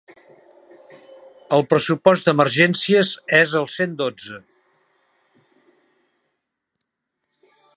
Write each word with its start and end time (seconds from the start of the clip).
El 1.57 1.65
pressupost 1.73 2.29
d'emergències 2.29 3.11
és 3.41 3.53
el 3.61 3.69
cent 3.75 3.93
dotze. 4.01 4.41